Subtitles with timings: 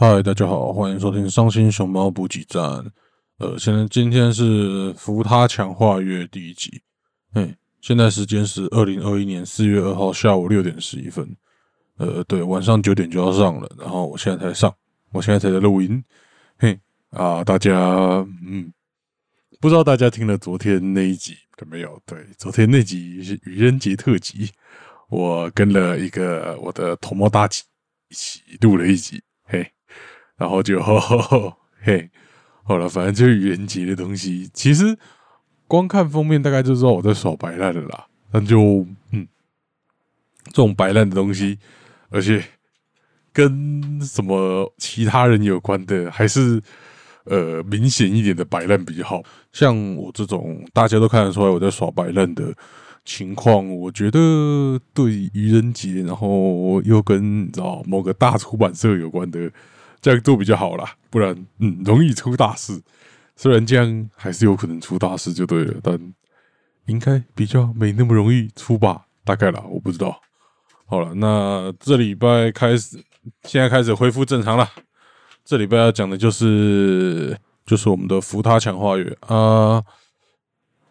[0.00, 2.62] 嗨，大家好，欢迎收听伤心熊猫补给站。
[3.38, 6.80] 呃，现在今天是扶他强化月第一集。
[7.32, 11.36] 哎，现在时间是二零二一年四月二号下午六点十一分。
[11.96, 14.72] 呃，对，晚上九点就要上了，然后我现在才上，
[15.10, 16.00] 我现在才在录音。
[16.58, 16.78] 嘿，
[17.10, 18.72] 啊，大家，嗯，
[19.60, 22.00] 不知道大家听了昨天那一集有没有？
[22.06, 24.52] 对，昨天那集是愚人节特辑，
[25.08, 27.64] 我跟了一个我的同谋大姐
[28.10, 29.20] 一起录了一集。
[29.42, 29.68] 嘿。
[30.38, 30.80] 然后就
[31.82, 32.08] 嘿，
[32.62, 34.48] 好了，反正就是愚人节的东西。
[34.54, 34.96] 其实
[35.66, 38.06] 光看封面，大概就知道我在耍白烂的啦。
[38.30, 39.26] 那就嗯，
[40.44, 41.58] 这种白烂的东西，
[42.10, 42.42] 而且
[43.32, 46.62] 跟什么其他人有关的，还是
[47.24, 49.22] 呃明显一点的白烂比较好。
[49.52, 52.54] 像我这种大家都看得出来我在耍白烂的
[53.04, 59.50] 情况，我觉得对愚人节，然后又跟你知道某个大出版社有关的。
[60.00, 62.80] 这样做比较好啦，不然嗯容易出大事。
[63.36, 66.14] 虽然这样还是有可能出大事就对了，但
[66.86, 69.06] 应该比较没那么容易出吧？
[69.24, 70.20] 大概啦，我不知道。
[70.86, 73.04] 好了，那这礼拜开始，
[73.44, 74.68] 现在开始恢复正常了。
[75.44, 79.84] 这礼拜要讲的就是就是我们的福他强化月啊。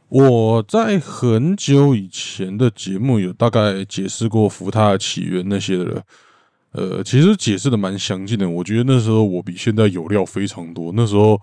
[0.09, 6.03] 我在很久以前的节目有大概解释过福他的起源那些的了。
[6.71, 8.47] 呃，其实解释的蛮详尽的。
[8.47, 10.91] 我觉得那时候我比现在有料非常多。
[10.93, 11.41] 那时候，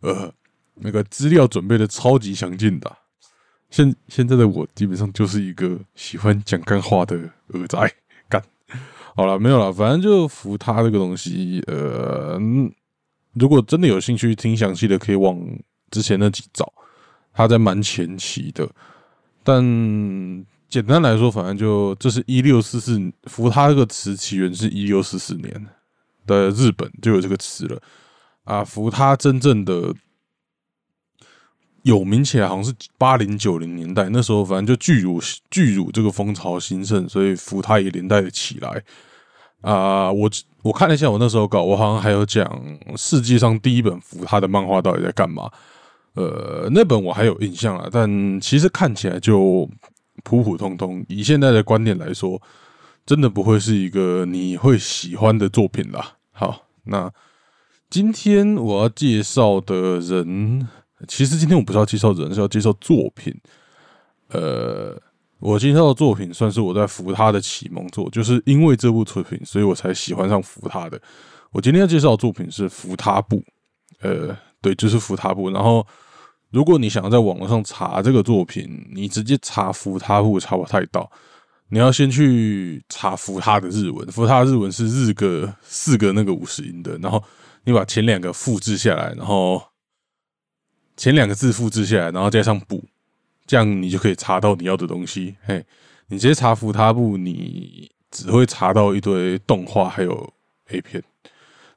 [0.00, 0.32] 呃，
[0.76, 2.90] 那个资料准备的超级详尽的。
[3.70, 7.16] 现现在的我基本上就是一个喜欢讲干话的
[7.48, 7.78] 耳仔
[8.28, 8.42] 干。
[9.14, 11.62] 好了，没有了，反正就服他这个东西。
[11.66, 12.40] 呃，
[13.34, 15.38] 如果真的有兴趣听详细的，可以往
[15.90, 16.72] 之前那几找。
[17.32, 18.68] 他在蛮前期的，
[19.44, 20.44] 但。
[20.72, 25.66] 简单来说，反正就这是一六四四，福他这个词起源是一六四四年
[26.26, 27.78] 的日本就有这个词了
[28.44, 28.64] 啊。
[28.64, 29.94] 福他真正的
[31.82, 35.20] 有名起来，好像是八零九零年代那时候，反正就巨乳
[35.50, 38.82] 巨乳这个风潮兴盛，所以福他也连带的起来
[39.60, 40.10] 啊。
[40.10, 40.30] 我
[40.62, 42.50] 我看了一下，我那时候搞，我好像还有讲
[42.96, 45.50] 世界上第一本福他的漫画到底在干嘛。
[46.14, 49.68] 呃，那本我还有印象啊，但其实看起来就。
[50.24, 52.40] 普普通通，以现在的观点来说，
[53.04, 56.16] 真的不会是一个你会喜欢的作品啦。
[56.30, 57.12] 好，那
[57.90, 60.68] 今天我要介绍的人，
[61.08, 63.34] 其实今天我不是要介绍人，是要介绍作品。
[64.28, 65.00] 呃，
[65.40, 71.00] 我介绍的作品算是我在扶他的启蒙作，就是因为这部作品，所以我才喜欢上扶他的。
[71.50, 73.42] 我今天要介绍的作品是扶他部，
[74.00, 75.86] 呃，对，就是扶他部，然后。
[76.52, 81.10] 如果你想要在网络上查这个作品，你直接查福他部查不太到，
[81.70, 87.22] 你要先去查福他的日文，福他的日文是日个四个那个五十音的，然后
[87.64, 89.62] 你把前两个复制下来，然后
[90.96, 92.84] 前两个字复制下来，然后加上补，
[93.46, 95.34] 这样你就可以查到你要的东西。
[95.46, 95.64] 嘿，
[96.08, 100.32] 你直接查福他部，你只会查到一堆动画还有
[100.68, 101.02] A 片。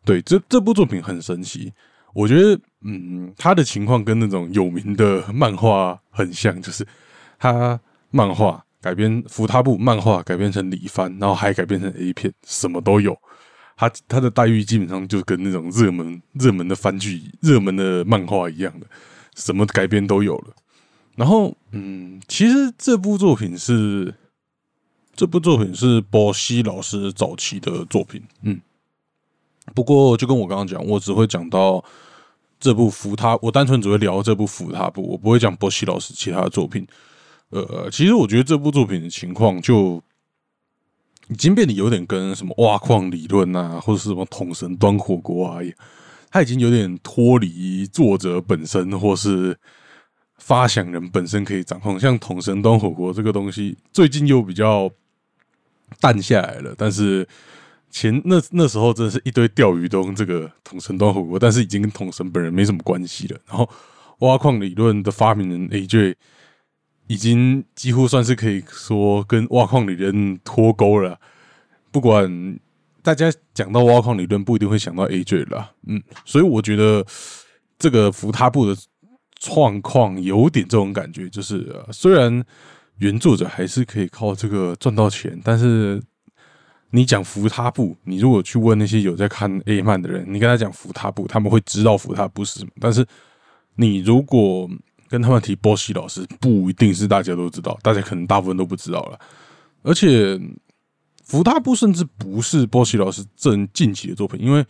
[0.04, 1.72] 对，这这部作品很神奇。
[2.14, 6.86] 我觉得，嗯，他的情况跟那种有名的漫画很像，就是
[7.40, 7.80] 他
[8.12, 13.18] 漫画改编福他部漫画改编成李番，然后还改编成 A 片，什么都有。
[13.76, 18.86] 他他的待遇基本上就跟那种热门热门的番剧、热门的漫画一样的，
[19.36, 20.54] 什么改编都有了。
[21.16, 24.14] 然后，嗯，其实这部作品是
[25.16, 28.62] 这部作品是波西老师早期的作品，嗯。
[29.74, 31.84] 不过，就跟我刚刚讲，我只会讲到。
[32.66, 36.88] 这部扶他，我单纯只会聊这部扶他部，我不会讲波西老师其他的作品。
[37.50, 40.02] 呃，其实我觉得这部作品的情况就
[41.28, 45.60] 已经变得有点跟什么挖矿理论啊，或者是什么桶神端火锅啊，
[46.32, 49.56] 他已经有点脱离作者本身，或是
[50.40, 52.00] 发想人本身可以掌控。
[52.00, 54.90] 像桶神端火锅这个东西，最近又比较
[56.02, 57.28] 淡下来了，但是。
[57.98, 63.40] 前那那时候真的是一堆钓鱼都用这个统神端火锅，但是已经跟统神本人没什么关系了。
[63.48, 63.70] 然后
[64.20, 66.16] 挖矿理论的发明人 AJ
[67.08, 71.18] 已经几乎算是可以说跟挖矿理论脱钩了。
[71.90, 72.60] 不管
[73.02, 75.72] 大家讲到挖矿理论，不一定会想到 AJ 了。
[75.88, 77.06] 嗯，所以我觉得
[77.80, 78.76] 这个扶他部的
[79.40, 82.44] 创矿有点这种感觉，就是虽然
[82.98, 86.04] 原作者还是可以靠这个赚到钱，但是。
[86.96, 92.72] 你讲福他部，你如果去问那些有在看 A 漫的人，你跟他讲福他部，他们会知道福他部是什么。
[92.80, 93.06] 但是
[93.76, 94.70] 你如果
[95.10, 99.20] 跟他们提波西老师，不一定是大家都知道，大家可能大部分都不知道了。
[99.84, 100.40] 而且
[101.26, 104.66] 福他部甚至不是波西老师正近期的作品，因为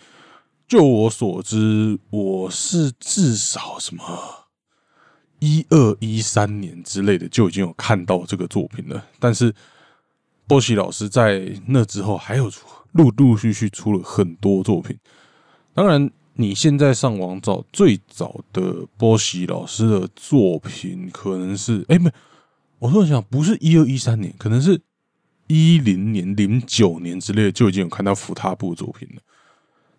[0.68, 4.04] 就我所知，我是至少什么
[5.38, 9.06] 一二一三年之类的就已经有看到这个作品了。
[9.20, 9.54] 但是
[10.48, 12.52] 波西老师在那之后还有
[12.92, 14.98] 陆陆续续出了很多作品。
[15.74, 22.10] 当然，你现在上网找最早的波西老师的作品，可能是哎没，
[22.80, 24.80] 我突然想，不是一二一三年，可能是
[25.48, 29.22] 一零年、零九年之类的就已经有看到福他部作品了。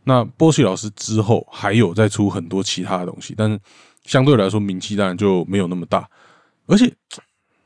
[0.04, 3.58] 那波西老师之后还有再出很多其他的东西，但是
[4.04, 6.08] 相对来说名气当然就没有那么大。
[6.66, 6.92] 而且，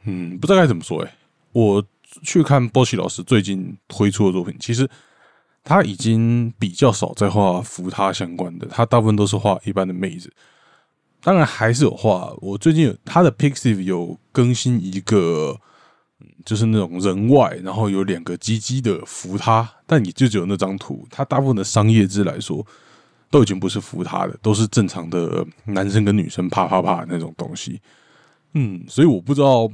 [0.04, 1.14] 嗯，不知道该怎么说哎，
[1.52, 1.84] 我
[2.22, 4.88] 去看波西老师最近推出的作品，其实
[5.62, 10.32] 他已经比较少在画扶他相关的，他大部分都是画一般的妹子。
[11.22, 15.60] 当然还是有画，我最近有他的 Pixiv 有更新一个。
[16.44, 21.06] 就是那种人外，然后有两个鸡鸡的扶他，但你就只有那张图。
[21.10, 22.66] 他大部分的商业字来说，
[23.30, 27.80] 都已经不是扶他的，都是正常的男生跟女生啪啪啪那种东西。
[28.52, 29.70] 嗯，所以我不知道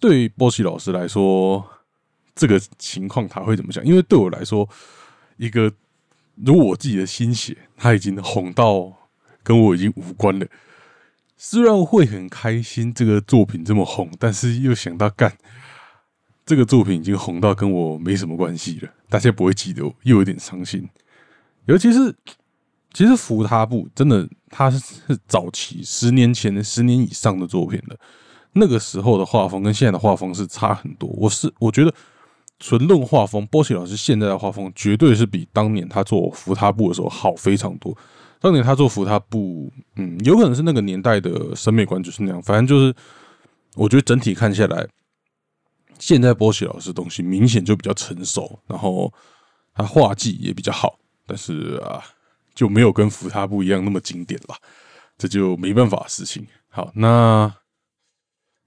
[0.00, 1.64] 对波西老师来说，
[2.34, 3.84] 这个情况他会怎么想？
[3.84, 4.68] 因为对我来说，
[5.36, 5.72] 一个
[6.36, 8.92] 如果我自己的心血他已经红到
[9.42, 10.46] 跟我已经无关了，
[11.36, 15.36] 虽然会很开心这个作品这么红，但是又想到干。
[16.46, 20.86] 这个作品已经红到跟我没什么关系了，大家不会记得我，又有点伤心。
[21.64, 22.14] 尤其是，
[22.92, 27.96] 其实扶他部真的，他是早期十年前的十年以上的作品了。
[28.52, 31.08] 那个时候的画风跟现在的画风是差很多。
[31.16, 31.94] 我是我觉得
[32.58, 37.96] 纯论画风，波奇老师现在的画风绝对是比当年他做扶他布的时候好非常多。
[38.40, 42.42] 当年他做扶他布，嗯，有可能是那个年代的审美观就是那样。
[42.42, 42.94] 反正就是，
[43.74, 44.86] 我觉得整体看下来。
[45.98, 49.12] 现在波西老师东西明显就比较成熟，然后
[49.72, 52.02] 他画技也比较好，但是啊，
[52.54, 54.56] 就没有跟福他不一样那么经典了，
[55.16, 56.46] 这就没办法的事情。
[56.68, 57.54] 好，那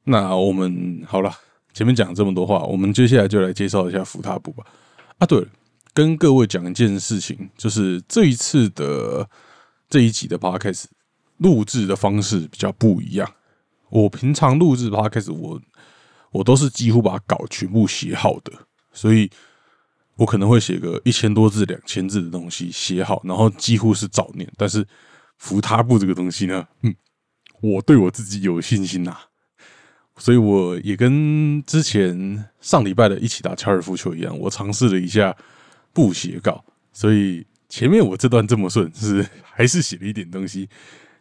[0.05, 1.31] 那我们好了，
[1.77, 4.65] 前面讲这么多话，我们接下来就来介绍一下福他部吧。
[5.19, 5.45] 啊，对，
[5.93, 9.29] 跟各位讲一件事情，就是这一次的
[9.87, 10.85] 这一集的 podcast
[11.37, 13.31] 录制的方式比较不一样。
[13.89, 15.61] 我平常录制 podcast 我。
[16.31, 18.51] 我都是几乎把稿全部写好的，
[18.91, 19.29] 所以
[20.17, 24.47] 我可能会写个一千多字、两千字的东西写好，然后几乎是早念。
[24.57, 24.85] 但是
[25.37, 26.93] 扶他部这个东西呢，嗯，
[27.61, 29.17] 我对我自己有信心呐，
[30.17, 35.35] 所以我也跟之前上礼拜的一起打高尔夫球一样，我尝试了一下
[35.93, 40.67] 不写稿，所以前面我这段这么顺，是还是写了一点东西。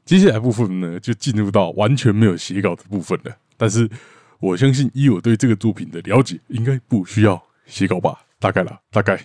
[0.04, 3.88] 接下来部分呢，就进入到完全没有写稿的部分了，但是。
[4.38, 8.20] 我相信，以我对这个作品的了解，应该不需要写稿吧？
[8.38, 9.18] 大概了，大概。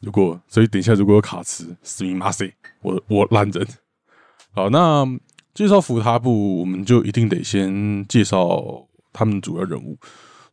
[0.00, 2.54] 如果所以，等一下如果有卡词，死命骂谁？
[2.80, 3.68] 我我懒人。
[4.52, 5.06] 好，那
[5.52, 9.98] 介绍扶他部，我们就一定得先介绍他们主要任务。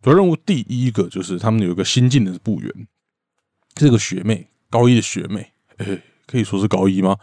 [0.01, 2.87] 主要任务第一个就是他们有一个新进的部员，
[3.73, 7.17] 这个学妹，高一的学妹，哎，可以说是高一吗？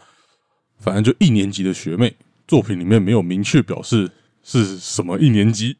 [0.77, 2.15] 反正就一年级的学妹。
[2.47, 4.11] 作品里面没有明确表示
[4.43, 5.77] 是什么一年级。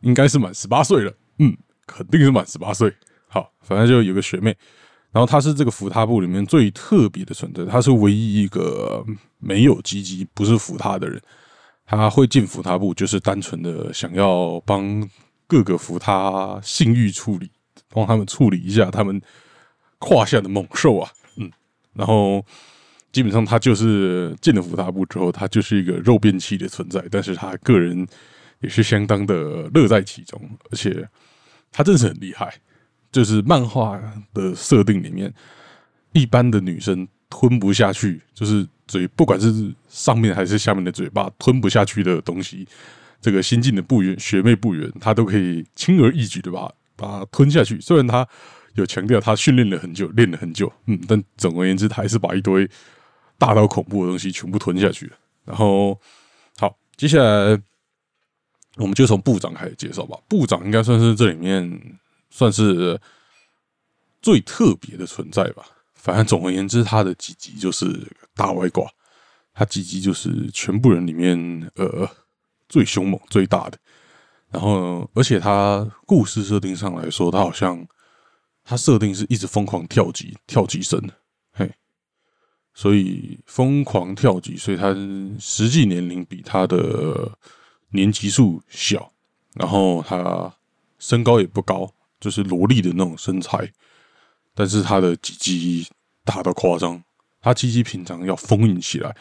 [0.00, 1.56] 应该是满十八岁了，嗯，
[1.86, 2.92] 肯定是满十八岁。
[3.28, 4.54] 好，反正就有个学妹，
[5.10, 9.04] 然后她是这个扶他部里面最特别的存在，她是唯一一个
[9.38, 11.20] 没有积极不是扶他的人。
[11.86, 15.08] 他会进福他部，就是单纯的想要帮
[15.46, 17.50] 各个福他性欲处理，
[17.88, 19.22] 帮他们处理一下他们
[19.98, 21.50] 胯下的猛兽啊，嗯，
[21.94, 22.44] 然后
[23.12, 28.06] 基本上他就是进了福他部之后，他就是一个肉便器的存在，但是他个人。
[28.60, 30.40] 也是相当的乐在其中，
[30.70, 31.06] 而且
[31.70, 32.54] 他真是很厉害。
[33.12, 34.00] 就是漫画
[34.32, 35.30] 的设定里面，
[36.12, 42.66] 一般的女生吞不下去，就是嘴不管是上面还是下面的嘴巴吞不下去的东西，
[43.20, 47.80] 这个新进的部员学妹部员，她都可以轻而易举的把把它吞下去。
[47.80, 48.26] 虽然她
[48.74, 52.68] 有强调她训练了很久，练了很久，嗯，但总而言之，她还是把一堆
[53.38, 55.10] 大到恐怖的东西全部吞下去。
[55.44, 56.00] 然后，
[56.58, 57.60] 好，接下来。
[58.78, 60.18] 我们就从部长开始介绍吧。
[60.28, 63.00] 部长应该算是这里面算是
[64.20, 65.64] 最特别的存在吧。
[66.06, 67.84] 反正总而言之，他的几集就是
[68.36, 68.88] 大外挂，
[69.52, 71.36] 他几集就是全部人里面
[71.74, 72.08] 呃
[72.68, 73.76] 最凶猛、最大的。
[74.50, 77.84] 然后，而且他故事设定上来说，他好像
[78.62, 81.02] 他设定是一直疯狂跳级、跳级升，
[81.50, 81.68] 嘿，
[82.72, 84.94] 所以疯狂跳级，所以他
[85.40, 87.36] 实际年龄比他的。
[87.90, 89.12] 年级数小，
[89.54, 90.52] 然后他
[90.98, 91.88] 身高也不高，
[92.20, 93.72] 就是萝莉的那种身材，
[94.54, 95.88] 但是他的几级
[96.26, 97.02] 大到夸张，
[97.40, 99.16] 他鸡鸡平常要封印起来，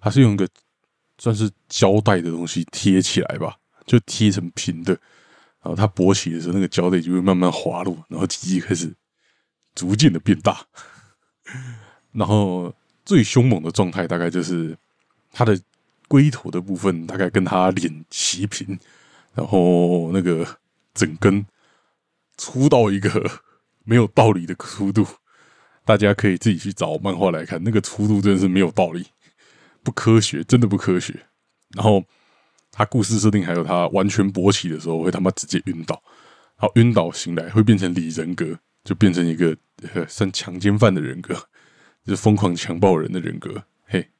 [0.00, 0.48] 他是用一个
[1.18, 4.92] 算是胶带的东西贴起来吧，就贴成平的。
[5.62, 8.94] 然后他勃起的时候，那个胶带就会慢慢滑落，然后鸡鸡开始
[9.74, 10.64] 逐渐的变大。
[12.12, 14.76] 然后最凶猛的状态大概就是
[15.32, 15.60] 他的
[16.08, 18.78] 龟头的部分，大概跟他脸齐平，
[19.34, 20.58] 然后那个
[20.94, 21.44] 整根
[22.36, 23.28] 粗到一个
[23.84, 25.06] 没有道理的粗度。
[25.86, 29.06] 大家可以自己去找漫画来看，那个粗度真的是没有道理，
[29.82, 31.14] 不科学，真的不科学。
[31.70, 32.04] 然后。
[32.78, 35.98] 他故事设定还有他完全勃起的时候会他妈直接晕倒，
[36.58, 39.56] 然后晕倒醒来会变成李人格，就变成一个
[40.06, 41.34] 算强奸犯的人格，
[42.04, 44.10] 就疯狂强暴人的人格，嘿，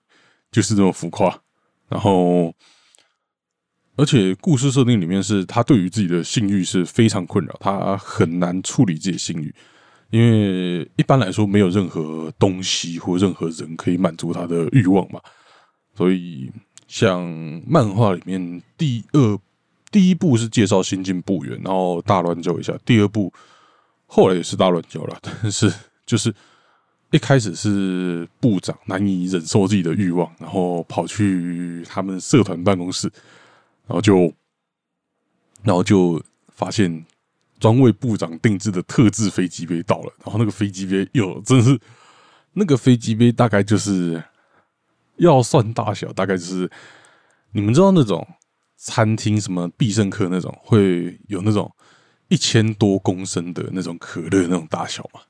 [0.51, 1.43] 就是这么浮夸。
[1.91, 2.55] 然后，
[3.97, 9.55] 而且故事设定里面是他对于自己的性欲是非常困扰，他很难处理自己性欲，
[10.11, 15.21] 因为一般来说没有任何东西或任何人可以满足他的欲望嘛，
[15.95, 16.51] 所以。
[16.89, 17.21] 像
[17.67, 19.39] 漫画里面第二
[19.91, 22.73] 第一部是介绍新进部员，然后大乱交一下。
[22.85, 23.33] 第二部
[24.07, 25.69] 后来也是大乱交了， 但是
[26.07, 26.33] 就是
[27.11, 33.11] 一开始是部长难以忍受自己的欲望，然后跑去他们社团办公室，
[33.89, 34.33] 然后就
[35.65, 37.05] 然后就发现
[37.59, 41.81] 专为部长定制的特制飞机杯到了，然后那个飞机杯哟，真是
[42.53, 44.23] 那个飞机杯大概就是。
[45.19, 46.71] 要算大小，大概就是
[47.53, 48.29] 你们知道那种
[48.77, 51.75] 餐厅什么必胜客那种会有那种
[52.29, 55.23] 一千多公升的那种可乐那种大小嘛？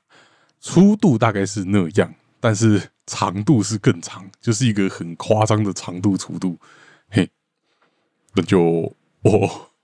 [0.59, 6.59] 粗度大概是那样，但是长度是更长，就是一个很夸张的长度粗度。
[7.09, 7.29] 嘿，
[8.33, 9.69] 那就哦，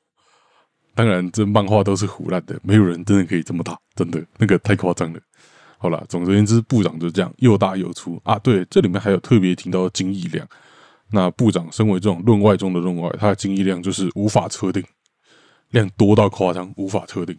[0.96, 5.20] 当然这漫画都是胡乱的，没有人真的可以这么大，真的那个太夸张了。
[5.80, 8.40] 好了，总而言之，部长就这样又大又粗啊！
[8.40, 10.48] 对，这里面还有特别提到精液量。
[11.12, 14.84] 那部长身为这种论外中的论外，他的精液量就是无法测定，
[15.72, 17.38] 量多到夸张，无法测定。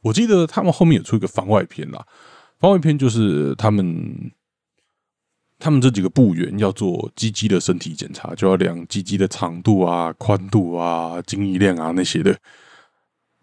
[0.00, 2.06] 我记得他们后面有出一个番外篇啦，
[2.58, 4.32] 番外篇就是他们
[5.58, 12.34] 他们这几个部员要做鸡鸡的身体检查，就要量鸡鸡的长度啊、宽度啊、精液量啊那些的。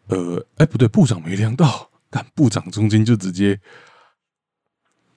[0.07, 3.59] 呃，哎，不对，部长没量到，但部长中间就直接。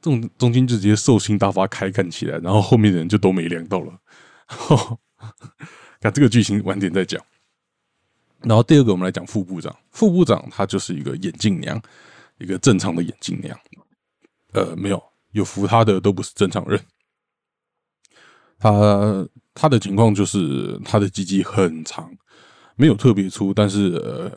[0.03, 3.99] 中中间就直接兽性大发开干起来，然后后面的人就都没量到了。
[6.01, 7.21] 看这个剧情晚点再讲。
[8.43, 9.75] 然后第二个，我们来讲副部长。
[9.91, 11.83] 副部长他就是一个眼镜娘，
[12.39, 13.59] 一个正常的眼镜娘。
[14.53, 15.03] 呃，没有
[15.33, 16.81] 有扶他的都不是正常人。
[18.61, 22.09] 他他的情况就是他的鸡鸡很长，
[22.77, 24.31] 没有特别粗，但是呃，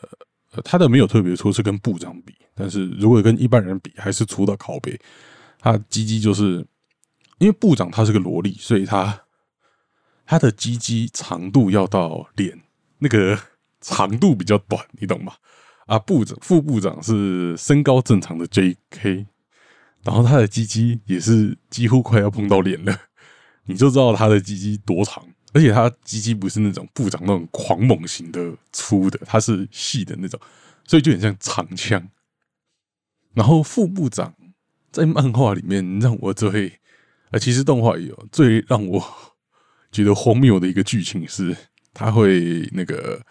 [0.64, 4.98] 他的没有特别粗是跟部长比，但是如果跟一般人比，还是粗到拷贝。
[5.58, 6.66] 他鸡鸡就是
[7.38, 9.22] 因为部长他是个萝莉，所以他
[10.26, 12.60] 他的鸡鸡长度要到脸
[12.98, 13.38] 那个
[13.80, 15.34] 长度比较短，你懂吗？
[15.86, 19.26] 啊，部长副部长是身高正常的 J.K.，
[20.04, 22.96] 然后他的鸡鸡也是几乎快要碰到脸了，
[23.64, 30.40] 你就知道他的鸡鸡多长，而且他鸡鸡不是那种部长那种狂猛型的粗的，它是细的那种，
[30.84, 32.08] 所以就很像长枪。
[33.34, 34.34] 然后副部长。
[34.92, 36.80] 在漫画里面，让我最
[37.30, 39.00] 呃，其实动画也有最让我
[39.92, 41.56] 觉得荒谬的一个剧情是，
[41.94, 43.24] 他会那个，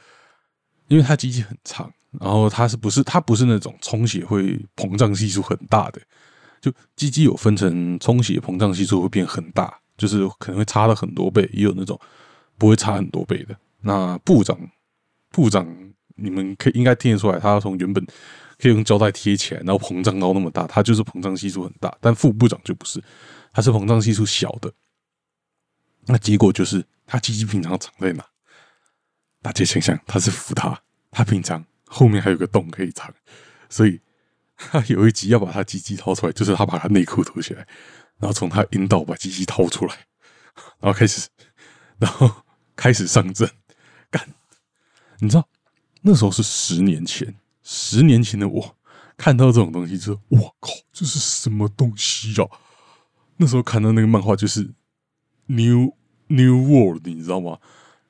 [0.87, 5.99] 因为他机器很长，然后他是不是他不是那种充血会膨胀系数很大的，
[6.61, 11.99] 就鸡鸡有分成充血膨胀系数会变很大，就是可能会差了很多倍，也有那种
[12.57, 13.55] 不会差很多倍的。
[13.81, 14.57] 那部长
[15.29, 15.67] 部长，
[16.15, 18.03] 你们可以应该听得出来，他从原本。
[18.61, 21.97] 可以用胶带贴起来，然后膨胀到那么大，它就是膨胀系数很大。
[22.01, 23.01] 但副部长就不是，
[23.53, 24.69] 它是膨胀系数小的。
[26.07, 28.25] 那结果就是，他鸡鸡平常藏在哪？
[29.41, 30.77] 大家想想，他是扶他，
[31.09, 33.09] 他平常后面还有个洞可以藏，
[33.69, 34.01] 所以
[34.59, 37.65] 他有一集要把他鸡鸡掏出来，就是他把他内裤脱起来，
[38.19, 39.95] 然后从他阴道把鸡鸡掏出来，
[40.79, 41.27] 然后开始，
[41.97, 42.29] 然后
[42.75, 43.49] 开始上阵
[44.11, 44.27] 干。
[45.19, 45.47] 你知道
[46.01, 47.35] 那时候是十年前。
[47.63, 48.75] 十年前的我
[49.15, 52.47] 看到这种东西之后，我靠，这是什么东西啊？
[53.37, 54.73] 那时候看到那个漫画就是
[55.45, 55.93] New
[56.27, 57.59] New World，你知道吗？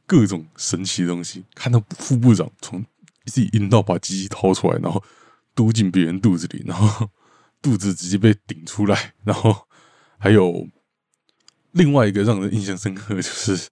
[0.06, 1.46] 各种神奇的东西。
[1.54, 2.86] 看到副部长从
[3.26, 5.04] 自己阴道把鸡鸡掏出来，然后
[5.54, 7.10] 嘟进别人肚子里，然后
[7.62, 9.68] 肚子直接被顶出来，然后
[10.20, 10.68] 还有
[11.72, 13.70] 另外一个让人印象深刻， 就是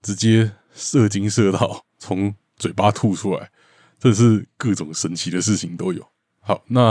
[0.00, 3.50] 直接射精射到从嘴巴吐出来。
[3.98, 6.04] 这是各种神奇的事情都有。
[6.40, 6.88] 好，那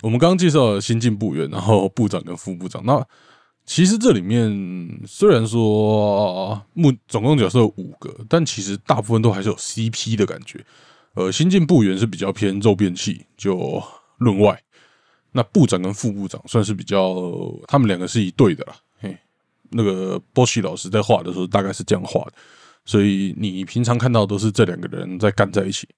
[0.00, 2.82] 我们刚刚介绍了新进部员，然后部长跟副部长。
[2.86, 3.06] 那
[3.66, 4.50] 其实这里面
[5.06, 10.64] 虽然说目总共角色有五个，但其实大部分都还是有 CP 的感觉。
[11.14, 13.82] 呃，新进部员是比较偏肉便器，就
[14.18, 14.62] 论外。
[15.36, 17.12] 那部长跟副部长算是比较，
[17.66, 18.76] 他们两个是一对的啦。
[19.00, 19.18] 嘿，
[19.70, 22.34] 那个波西老师在画的时候大概是这样画的，
[22.84, 25.88] 所以你平常看到都是这两个人在干在一起。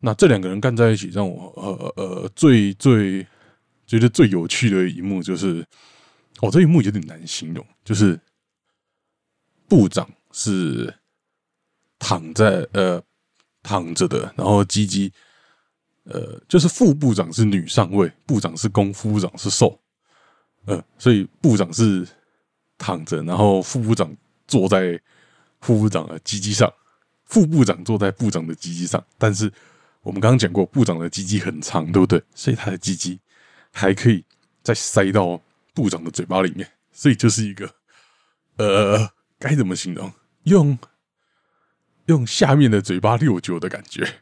[0.00, 3.24] 那这两个人干在一起，让我呃呃最最
[3.86, 5.64] 觉得最有趣的一幕就是，
[6.40, 8.18] 哦，这一幕有点难形容，就是
[9.68, 10.92] 部长是
[12.00, 13.00] 躺在呃
[13.62, 15.12] 躺着的，然后鸡鸡。
[16.04, 19.78] 呃，就是副部长是女上尉，部长是公，副部长是受，
[20.64, 22.06] 呃，所以部长是
[22.76, 24.12] 躺着，然后副部长
[24.48, 25.00] 坐在
[25.60, 26.72] 副部长的鸡鸡上，
[27.26, 29.04] 副部长坐在部长的鸡鸡上。
[29.16, 29.52] 但是
[30.02, 32.20] 我们刚刚讲过，部长的鸡鸡很长，对不对？
[32.34, 33.20] 所以他的鸡鸡
[33.70, 34.24] 还可以
[34.62, 35.40] 再塞到
[35.72, 37.70] 部长的嘴巴里面，所以就是一个
[38.56, 40.12] 呃，该怎么形容？
[40.42, 40.76] 用
[42.06, 44.21] 用下面的嘴巴六九的感觉。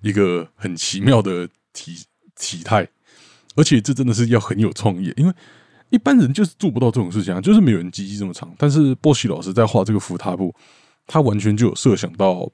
[0.00, 1.96] 一个很奇妙的体
[2.36, 2.88] 体态，
[3.54, 5.34] 而且这真的是要很有创意，因为
[5.90, 8.54] 一般人就是做不到这种事情啊，就是没有人机器这么长。
[8.56, 10.54] 但是波西老师在画这个扶踏步，
[11.06, 12.50] 他完全就有设想到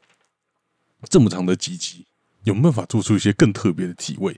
[1.09, 2.07] 这么长的机器
[2.45, 4.37] 有办法做出一些更特别的体位，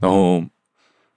[0.00, 0.42] 然后，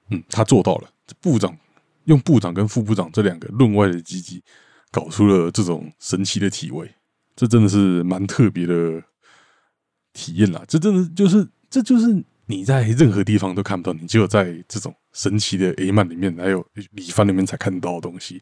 [0.09, 0.89] 嗯，他做到了。
[1.19, 1.57] 部长
[2.05, 4.43] 用部长跟副部长这两个论外的机器，
[4.91, 6.93] 搞出了这种神奇的体位，
[7.35, 9.03] 这真的是蛮特别的。
[10.13, 18.41] 体验啦，这真的就是，这就是你在任何地方都看不到，你只有在这种神奇的 A 漫里面，还有李帆里面才看到的东西。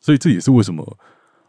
[0.00, 0.98] 所以这也是为什么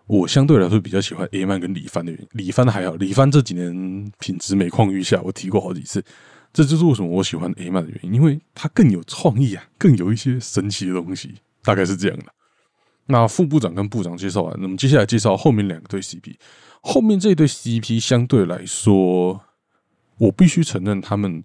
[0.07, 2.27] 我相对来说比较喜欢 A 漫跟李帆的原因。
[2.33, 6.03] 李帆还好，李帆这几年品质每况愈下，我提过好几次。
[6.51, 12.25] 这就是为什么我喜欢 A 漫的原因，因为它更有创意啊，更有一些神奇的东西，大概是这样的。
[13.05, 16.35] 那副部长跟部长介绍完，那么接下来介绍后面两个对 CP。
[16.81, 19.41] 后面这一对 CP 相对来说。
[20.21, 21.43] 我必须承认，他们，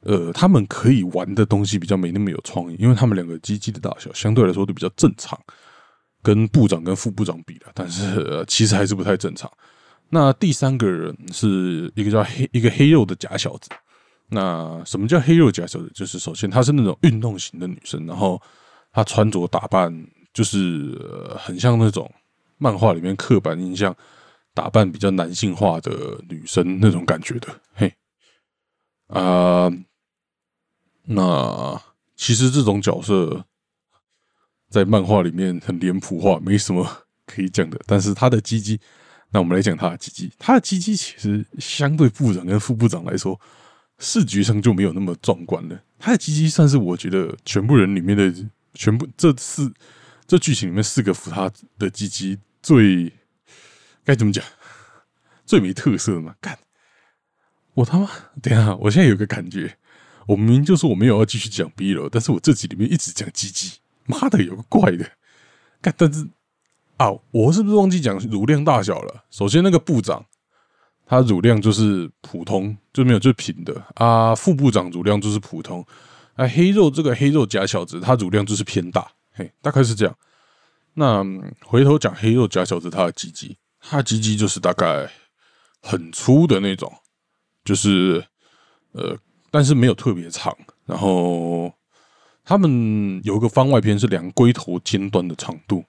[0.00, 5.38] 呃，他们可以玩的东西比较没那么有创意，因为他们两个机机的大小相对来说都比较正常，
[6.22, 9.52] 跟部长跟副部长比了，但是其实还是不太正常。
[10.08, 13.68] 那第三个人是一个叫黑一个黑肉的假小子。
[14.28, 15.90] 那什么叫黑肉假小子？
[15.94, 18.40] 就是首先她是那种运动型的女生，然后
[18.92, 19.92] 她穿着打扮
[20.32, 20.98] 就是
[21.36, 22.10] 很像那种
[22.56, 23.94] 漫画里面刻板印象。
[24.56, 27.92] 打扮比较男性化的女生那种感觉的，嘿，
[29.08, 29.70] 啊，
[31.02, 31.78] 那
[32.16, 33.44] 其实这种角色
[34.70, 37.78] 在漫画里面很脸谱化，没什么可以讲的。
[37.86, 38.80] 但是他的鸡鸡，
[39.30, 43.38] 那我们来讲他的鸡鸡，他的鸡鸡其实相对部长跟副部长来说，
[43.98, 45.78] 视觉上就没有那么壮观了。
[45.98, 48.32] 他的鸡鸡算是我觉得全部人里面的
[48.72, 49.70] 全部这四
[50.26, 53.12] 这剧情里面四个扶他的鸡鸡最。
[54.06, 54.42] 该怎么讲？
[55.44, 56.34] 最没特色嘛？
[56.40, 56.58] 干！
[57.74, 58.08] 我他妈！
[58.40, 59.76] 等下，我现在有个感觉，
[60.26, 65.04] 我明明就说我没有要继续讲 B 了，但是我这集里面一直讲鸡鸡，妈的，有个怪的！
[65.82, 65.94] 干！
[65.98, 66.26] 但是
[66.96, 69.24] 啊，我是不是忘记讲乳量大小了？
[69.30, 70.24] 首先，那个部长
[71.04, 74.34] 他乳量就是普通，就没有就平的啊。
[74.34, 75.86] 副部长乳量就是普通
[76.34, 76.48] 啊。
[76.48, 80.16] 黑肉这个黑肉假小子，他乳量就是偏大，嘿，大概是这样。
[80.94, 81.22] 那
[81.60, 83.56] 回头讲黑肉假小子，他的鸡鸡。
[83.80, 85.08] 他鸡鸡就是大概
[85.80, 86.92] 很粗的那种，
[87.64, 88.24] 就是
[88.92, 89.16] 呃，
[89.50, 90.56] 但是没有特别长。
[90.84, 91.72] 然后
[92.44, 95.84] 他们有一个番外篇是量龟头尖端的长度，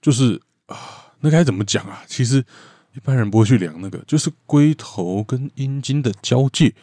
[0.00, 2.02] 就是啊，那该怎么讲啊？
[2.06, 2.44] 其实
[2.94, 6.74] 一般人不会去量那个，就是龟头跟阴茎的交界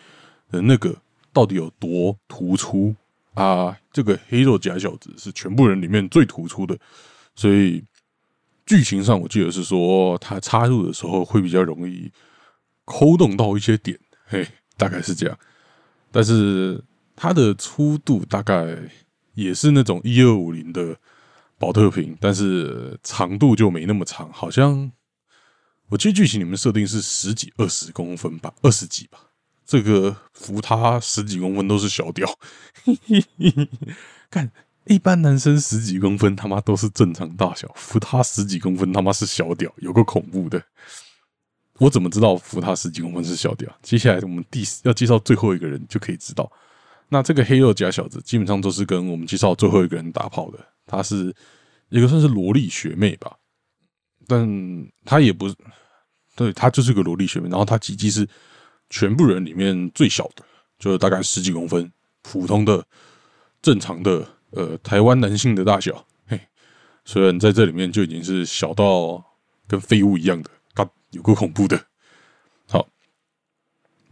[0.49, 0.95] 的那个
[1.33, 2.95] 到底有多突出
[3.33, 3.77] 啊？
[3.91, 6.79] 这个黑肉假小子是全部人里面最突出的，
[7.36, 7.83] 所以。
[8.65, 12.12] 剧情上，我记得是说，它插入的时候会比较容易
[12.86, 14.47] 抠动到一些点，嘿，
[14.78, 15.38] 大概是这样。
[16.12, 16.82] 但是
[17.15, 18.78] 它的粗度大概
[19.34, 20.95] 也是那种一二五零的
[21.58, 24.91] 保特瓶，但是长度就没那么长，好像
[25.89, 29.19] 我记得剧情里面设定是十几二十公分吧，二十几吧。
[29.65, 32.28] 这个扶他十几公分都是小屌，
[34.32, 34.52] 看。
[34.86, 40.62] 一般男生十几公分他妈都是正常大小，扶他十几公分他妈是小屌，有个恐怖的。
[41.80, 43.74] 我怎么知道扶他十几公分是小屌？
[43.82, 46.52] 接下来我们第要介绍最后一个人就可以知道。
[47.08, 51.34] 那这个黑肉假小子基本上都是跟我们介绍最后一个人打炮的，他是
[51.89, 53.38] 一个算是萝莉学妹吧，
[54.28, 54.46] 但
[55.06, 55.56] 他也不是，
[56.36, 57.48] 对他就是个萝莉学妹。
[57.48, 58.28] 然后他鸡鸡是
[58.89, 60.43] 全部人里面最小的，
[60.78, 61.89] 就是大概十几公分，
[62.22, 62.86] 普通的
[63.62, 64.28] 正常的。
[64.56, 66.39] 呃台湾男性的大小，嘿，
[67.06, 69.24] 虽然在这里面就已经是小到
[69.68, 71.86] 跟废物一样的，嘎，有够恐怖的。
[72.68, 72.88] 好，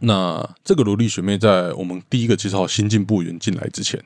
[0.00, 4.02] 那这个萝莉学妹在我们第一个介绍新进部员进来之前，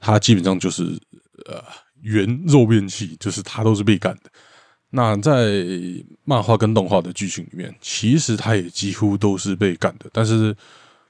[0.00, 0.98] 她基本上就是
[1.46, 1.62] 呃
[2.00, 4.30] 原肉便器，就是她都是被干的。
[4.90, 5.64] 那在
[6.24, 10.08] 漫画跟动画的剧情里面，其实他也几乎都是被干的。
[10.12, 10.56] 但是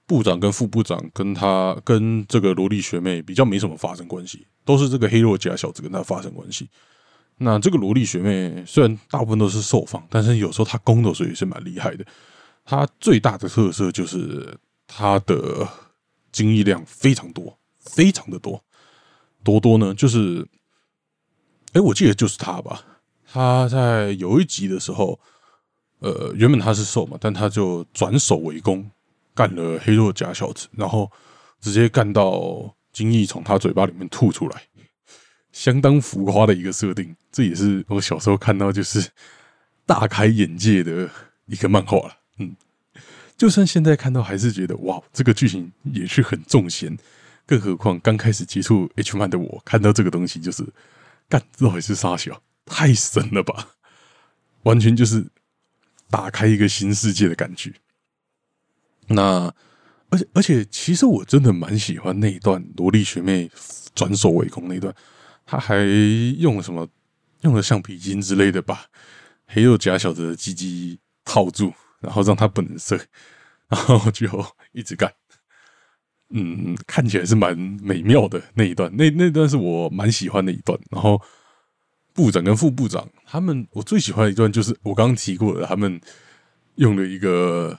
[0.06, 6.68] 部长跟副部长跟他跟这个萝莉学妹比较没什么发生关系，都是这个黑若假小子跟他发生关系。
[7.38, 12.04] 那这个萝莉学妹虽然大部分都是受访，但是有时候她攻的时候也是蛮厉害的。
[12.64, 15.68] 她最大的特色就是她的
[16.32, 18.62] 精液量非常多，非常的多，
[19.44, 20.46] 多多呢，就是，
[21.72, 22.82] 哎，我记得就是他吧。
[23.30, 25.20] 他在有一集的时候，
[25.98, 28.90] 呃，原本他是受嘛，但他就转守为攻，
[29.36, 31.12] 干了黑若假小子，然后
[31.60, 34.62] 直接干到精液从他嘴巴里面吐出来，
[35.52, 37.14] 相当浮夸的一个设定。
[37.30, 39.10] 这也是我小时候看到就是
[39.84, 41.08] 大开眼界的
[41.44, 42.16] 一个漫画了。
[42.38, 42.56] 嗯，
[43.36, 46.96] 就算现在看到，还是觉得哇，这个剧情也是很重咸。
[47.44, 50.66] 更何况刚开始接触 H 漫的我，看到这个东西就是
[51.28, 52.42] 干，这还是傻小。
[52.64, 53.76] 太神了吧！
[54.64, 55.24] 完全就是
[56.10, 57.72] 打开一个新世界的感觉。
[59.08, 59.52] 那
[60.10, 63.50] 而且而且，其实我真的蛮喜欢那一段萝莉学妹
[63.94, 64.94] 转手为攻那一段。
[65.44, 65.76] 他还
[66.38, 66.86] 用了什么？
[67.42, 68.86] 用了橡皮筋之类的，把
[69.46, 72.96] 黑肉假小子的鸡鸡套住，然后让他不能射，
[73.68, 74.26] 然后就
[74.72, 75.12] 一直干。
[76.30, 78.94] 嗯，看起来是蛮美妙的那一段。
[78.96, 80.78] 那那段是我蛮喜欢的一段。
[80.90, 81.20] 然后。
[82.16, 86.00] 部长跟副部长，他们我最喜欢的一段就是我刚刚提过的，他们
[86.76, 87.78] 用了一个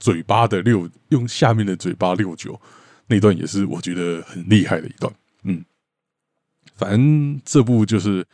[0.00, 2.60] 嘴巴的六，用下面的嘴巴六九
[3.06, 5.12] 那段也是我觉得很厉害的一段。
[5.44, 5.64] 嗯，
[6.74, 8.26] 反正这部就是，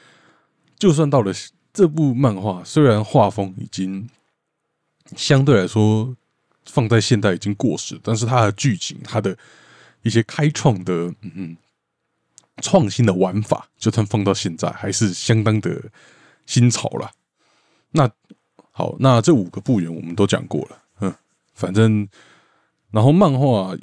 [0.78, 1.30] 就算到了
[1.74, 4.08] 这部漫画，虽然画风已经
[5.14, 6.16] 相对来说
[6.64, 9.36] 放在现代已经过时，但是它的剧情，它的
[10.00, 11.56] 一些开创的，嗯嗯。
[12.62, 15.78] 创新的玩法，就算放到现在，还是相当的
[16.46, 17.12] 新潮了。
[17.90, 18.10] 那
[18.70, 20.82] 好，那这五个部员我们都讲过了，
[21.56, 22.08] 反正
[22.92, 23.74] 然后漫画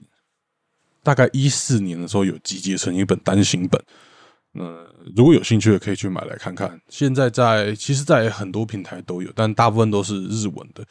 [1.03, 3.83] 大概一四年的时候有集结成一本单行本，
[4.53, 6.79] 嗯如果有兴趣的可以去买来看看。
[6.88, 10.86] 现在在其实，在很多平台都有，但大部分都是日文的，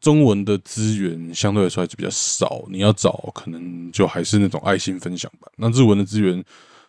[0.00, 2.64] 中文的资源相对来说还是比较少。
[2.70, 5.48] 你要找，可能就还是那种爱心分享吧。
[5.56, 6.42] 那日文的资源。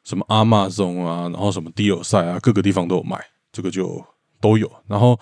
[0.03, 4.03] 什么阿玛松啊，然后什么迪尔赛啊，各个地方都有卖，这个就
[4.39, 4.67] 都有。
[4.87, 5.15] 然后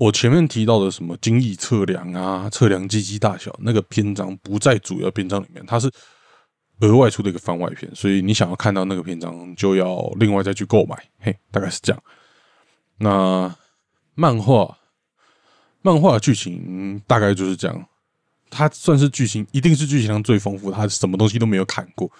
[0.00, 5.92] 我前面提到的什么精益测量啊，测量机器大小，那个篇章不在主要篇章里面，它是
[6.80, 10.96] 额外出的一个番外篇，所以你想要看到那个篇章，就要另外再去购买。
[11.18, 12.02] 嘿，大概是这样。
[12.96, 13.54] 那
[14.14, 14.78] 漫画
[15.82, 17.86] 漫画剧情大概就是这样，
[18.48, 22.10] 它算是剧情，一定是剧情上最丰富，它什么东西都没有砍过。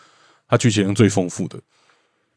[0.46, 1.58] 它剧情上最丰富的，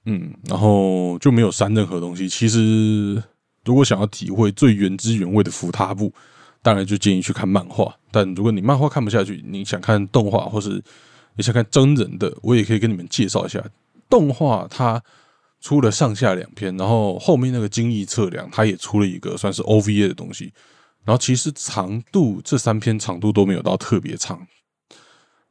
[0.05, 2.29] 嗯，然后就没有删任何东西。
[2.29, 3.21] 其实，
[3.65, 6.13] 如果想要体会最原汁原味的福他部，
[6.61, 7.95] 当然就建议去看漫画。
[8.11, 10.83] 但如果你漫画看不下去，你想看动画，或是
[11.35, 13.63] 你想看真人的，我也可以跟你们介绍一下
[14.09, 14.67] 动画。
[14.69, 15.01] 它
[15.61, 20.51] 出了上下两篇，然后后面那个精益测量，它也出了一个算是 OVA 的东西。
[21.05, 24.45] 然后其实长度这三篇长度都没有到特别长。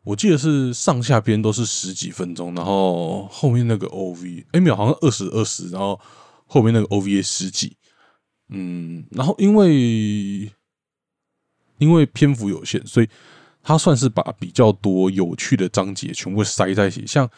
[0.04, 6.00] 我记得是上下边都是十几分钟，然后后面那个 O V 哎没有，好像二十二十，然后
[6.46, 7.76] 后面那个 O V A 十几，
[8.52, 10.52] 嗯，然后因为
[11.78, 13.08] 因为篇幅有限，所以
[13.62, 17.06] 他算是把比较多有趣的章节全部塞在一起。
[17.06, 17.28] 像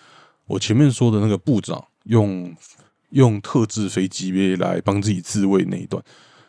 [0.47, 2.55] 我前面说的那个部长用
[3.11, 6.03] 用特制飞机杯来帮自己自卫那一段，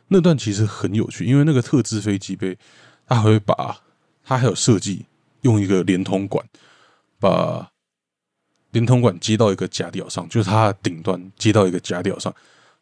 [0.10, 2.58] 那段其实很有趣，因为那个特制飞机杯，
[3.08, 3.82] 他还会把
[4.24, 5.06] 他还有设计。
[5.42, 6.44] 用一个连通管
[7.20, 7.70] 把
[8.72, 12.34] 连通管接到一个夹吊上，就是它的顶端接到一个夹吊上，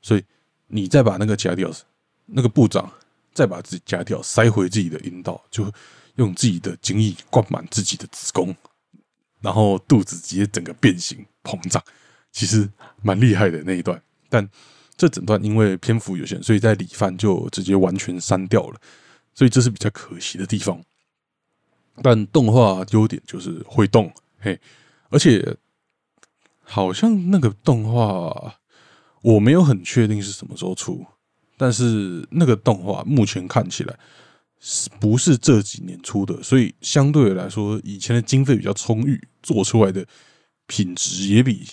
[0.01, 0.23] 所以
[0.73, 1.71] 你再把那个夹掉
[2.25, 2.91] 那个部长
[3.31, 5.71] 再把自己夹掉塞回自己的阴道，就
[6.15, 8.55] 用自己的精液灌满自己的子宫，
[9.41, 11.83] 然后肚子直接整个变形膨胀，
[12.31, 12.67] 其实
[13.01, 14.01] 蛮厉害的那一段。
[14.29, 14.49] 但
[14.97, 18.79] 这整段因为篇幅有限，所以在里番就直接完全删掉了，
[19.33, 20.81] 所以这是比较可惜的地方。
[22.01, 24.59] 但动画优点就是会动，嘿，
[25.09, 25.55] 而且
[26.63, 28.55] 好像那个动画
[29.23, 31.03] 我没有很确定是什么时候出，
[31.57, 33.97] 但是那个动画目前看起来
[34.59, 40.05] 是不是这几年出的，所以相对来说以前的经费比较充裕，做出来的
[40.67, 41.65] 品质也比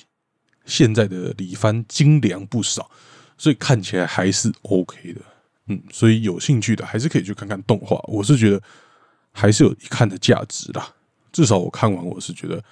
[0.64, 2.88] 现在的李帆精良不少，
[3.36, 5.20] 所以看起来还是 OK 的。
[5.66, 8.00] 嗯，所以有兴趣的还是可以去看看动画。
[8.04, 8.62] 我是觉得
[9.32, 10.94] 还是有一看的价值啦。
[11.32, 12.62] 至少我看完，我是觉得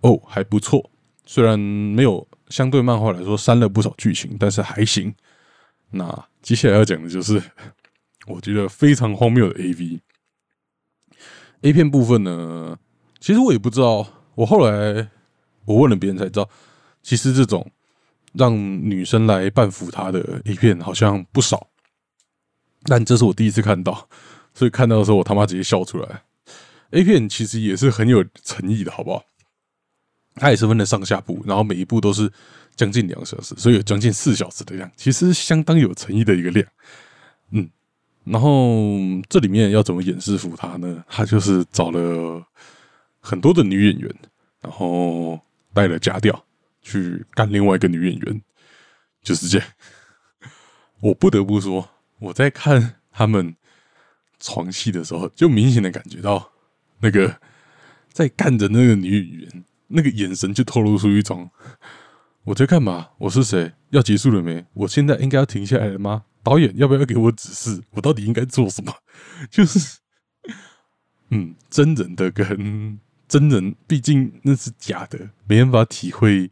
[0.00, 0.90] 哦还不错。
[1.24, 5.14] 虽然没有相对漫画来说删了不少剧情，但是还行。
[5.90, 7.42] 那接下来要讲的就是
[8.26, 10.00] 我觉得非常荒谬的 A V
[11.62, 12.78] A 片部分呢。
[13.18, 15.08] 其实我也不知道，我后来
[15.64, 16.48] 我问了别人才知道，
[17.02, 17.70] 其实这种
[18.34, 21.68] 让女生来扮服他的 A 片好像不少。
[22.84, 24.08] 但这是我第一次看到，
[24.54, 26.22] 所以看到的时候我他妈直接笑出来。
[26.90, 29.24] A 片其实也是很有诚意的，好不好？
[30.36, 32.30] 它也是分了上下部，然后每一部都是
[32.74, 36.66] 将近两小时，所以有将近四小时的量，其实相当有诚意的一个量。
[37.50, 37.68] 嗯，
[38.24, 41.04] 然后这里面要怎么演示服他呢？
[41.08, 42.46] 他就是找了
[43.20, 44.14] 很多的女演员，
[44.60, 45.40] 然后
[45.72, 46.44] 带了假调
[46.82, 48.42] 去干另外一个女演员，
[49.22, 49.68] 就是这样。
[51.00, 51.88] 我不得不说。
[52.18, 53.54] 我在看他们
[54.40, 56.50] 床戏的时候，就明显的感觉到
[57.00, 57.38] 那个
[58.10, 61.50] 在干着那个女演员，那个眼神就透露出一种
[62.44, 63.10] 我在干嘛？
[63.18, 63.72] 我是谁？
[63.90, 64.64] 要结束了没？
[64.74, 66.24] 我现在应该要停下来了吗？
[66.42, 67.82] 导演要不要给我指示？
[67.90, 68.92] 我到底应该做什么？
[69.50, 69.98] 就是
[71.30, 76.50] 嗯，真人的跟真人，毕竟那是假的，没办法体会，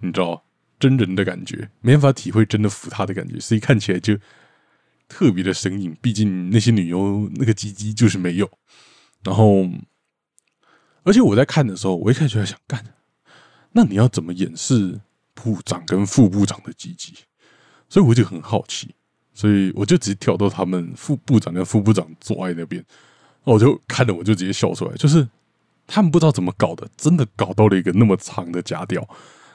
[0.00, 0.44] 你知道
[0.78, 4.18] 真人的感觉，没办法体会真的服他的感觉，所以看起来就。
[5.06, 8.50] 特别的生硬，毕竟那些女优那个鸡鸡就是没有。
[9.22, 9.68] 然后，
[11.04, 12.84] 而且我在看的时候，我一开始就在想，干，
[13.70, 15.00] 那你要怎么掩饰
[15.34, 17.14] 部长跟副部长的积极？
[17.88, 18.92] 所以我就很好奇，
[19.32, 22.84] 所以我就直接跳到他们副部长跟副部长坐在那边，
[23.44, 25.28] 我就看了，我就直接笑出来，就是
[25.86, 29.08] 他们不知道怎么搞的，真的搞到了一个那么长的假调，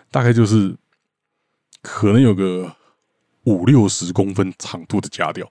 [0.10, 0.76] 大概就是
[1.82, 2.76] 可能有个。
[3.46, 5.50] 五六十公分长度的夹掉，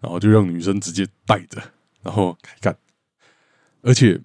[0.00, 1.62] 然后就让女生直接带着，
[2.02, 2.76] 然后开干。
[3.82, 4.18] 而且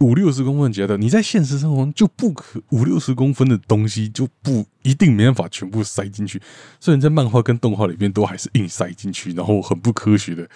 [0.00, 6.40] 五六十公分夹掉，你在现实生活中就不可五六十公分的东西就不一定没办法全部塞进去。
[6.80, 10.48] 虽然在漫画跟动画里面都还是硬塞进去，然后很不科学的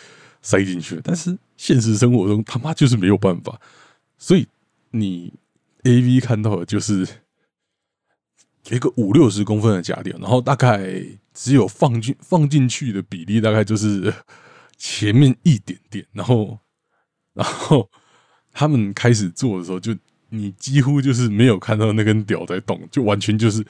[0.42, 3.60] 塞进去，但是现实生活中他妈就是没有办法。
[4.16, 4.46] 所以
[4.90, 5.32] 你
[5.84, 7.06] A V 看到的就是
[8.70, 11.04] 一个五六十公分的假点，然后大概。
[11.40, 14.12] 只有放进放进去的比例大概就是
[14.76, 16.58] 前面一点点，然后
[17.32, 17.88] 然后
[18.52, 19.96] 他们开始做的时候，就
[20.30, 23.64] 你几乎就是没有看到那根屌在动，就完全就是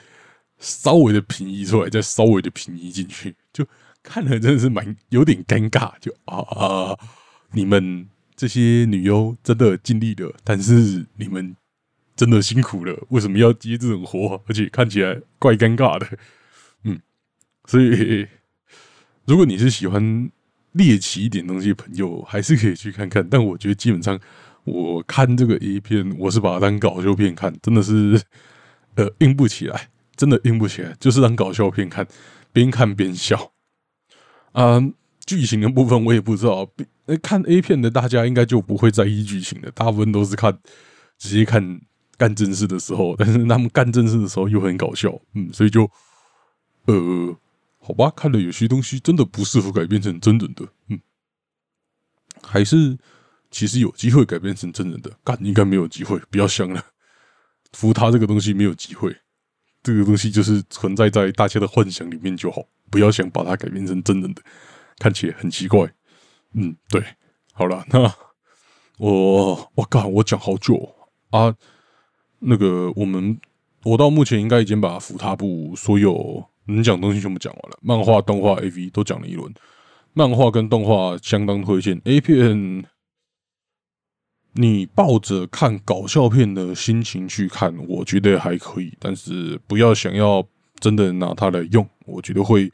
[0.59, 3.67] 稍微的平移出来，再稍微的平移进去，就
[4.03, 5.93] 看了真的是蛮有点尴尬。
[6.01, 6.99] 就啊啊，
[7.53, 11.55] 你们这些女优真的尽力了，但是你们
[12.17, 14.43] 真的辛苦了，为什么要接这种活？
[14.47, 16.09] 而且看起来怪尴尬的。
[16.85, 17.01] 嗯
[17.67, 18.27] 所以，
[19.27, 20.31] 如果你是喜欢
[20.73, 23.29] 猎奇一点东西的朋友，还是可以去看看。
[23.29, 24.19] 但我觉得基本上，
[24.70, 28.20] 我看这个 A 片，我是把它当搞笑片看，真的是
[28.96, 32.07] 呃硬不起来，真的硬不起来，就是当搞笑片看，
[32.52, 33.52] 边看边笑。
[34.52, 34.81] 啊，
[35.26, 36.70] 剧情的部分我也不知道，
[37.22, 40.59] 看 A 片的大家应该就不会在意剧情的，大部分都是看
[41.18, 41.81] 直接看
[42.16, 45.90] 干正事的时候，但是他们干正事的时候又很搞笑，嗯，所以就
[46.87, 47.37] 呃。
[47.81, 51.00] 好吧，看了有些东西真的不适合改编成真人的，嗯，
[52.42, 52.98] 还是
[53.51, 56.85] 其实有机会改变成真人的，干应该没有机会，不要想了，
[57.73, 59.15] 扶他这个东西没有机会，
[59.83, 64.43] 这个东西就是存在在大家的幻想里面就好，不要想把它改变成真人的，
[64.99, 65.93] 看起来很奇怪，
[66.55, 67.03] 嗯，对，
[67.53, 68.13] 好了，那
[68.99, 70.95] 我我靠，我讲好久
[71.31, 71.55] 啊，
[72.39, 73.41] 那个我们
[73.85, 76.45] 我到目前应该已经把扶他部所有。
[76.71, 79.51] 能讲东西全部讲完了，漫画、动画、A V 都讲了一轮。
[80.13, 82.85] 漫画跟动画相当推荐，A 片
[84.53, 88.93] 你抱着看搞笑片的心情去看，我觉得还可以。
[88.99, 90.47] 但是不要想要
[90.79, 92.73] 真的拿它来用，我觉得会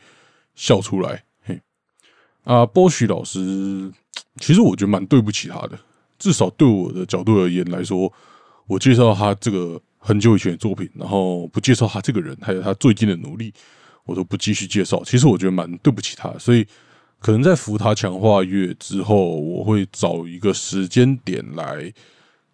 [0.55, 1.23] 笑出来。
[1.43, 1.61] 嘿，
[2.45, 3.93] 啊，波许老师，
[4.41, 5.79] 其实我觉得蛮对不起他的。
[6.19, 8.11] 至少对我的角度而言来说，
[8.67, 13.53] 我介绍他这个很久以前的作品，然后不介绍他这个人，还有他最近的努力。
[14.07, 16.67] 我都不继续介绍，其实我觉得蛮对不起他，所以
[17.25, 21.91] 可能在扶他强化月之后，我会找一个时间点来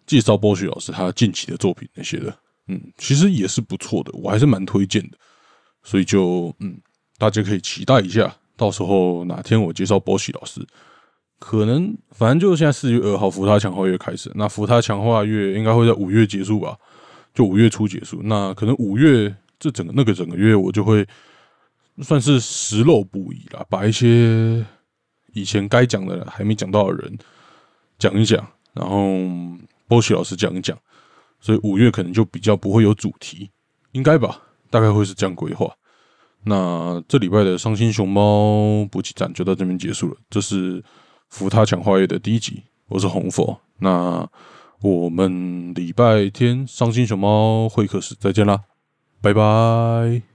[0.07, 2.33] 介绍波许老师他近期的作品那些的，
[2.69, 5.17] 嗯，其实也是不错的，我还是蛮推荐的，
[5.83, 6.79] 所以就嗯，
[7.17, 10.65] 大家可以期待一下，到时候哪天我介绍波许老师，
[11.37, 16.77] 可能反正就是现在四月二号扶他强化月开始，那扶他强化月应该会在五月结束吧，
[17.33, 19.35] 就五月初结束，那可能五月。
[19.59, 21.05] 这整个那个整个月，我就会
[22.03, 24.65] 算是拾漏补遗啦，把一些
[25.33, 27.17] 以前该讲的还没讲到的人
[27.97, 29.07] 讲一讲，然后
[29.87, 30.77] 波奇老师讲一讲，
[31.39, 33.49] 所以五月可能就比较不会有主题，
[33.91, 34.41] 应该吧？
[34.69, 35.71] 大概会是这样规划。
[36.43, 40.83] 那这礼拜的伤心熊猫补给站就到这边结束了，这是
[41.29, 44.27] 福他强化页的第一集，我是红佛，那
[44.81, 48.63] 我们礼拜天伤心熊猫会客室再见啦，
[49.21, 50.30] 拜拜。